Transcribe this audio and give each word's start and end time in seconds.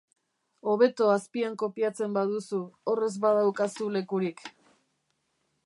Hobeto 0.69 1.09
azpian 1.15 1.57
kopiatzen 1.63 2.15
baduzu, 2.17 2.61
hor 2.93 3.03
ez 3.09 3.13
badaukazu 3.27 3.91
lekurik. 3.99 4.43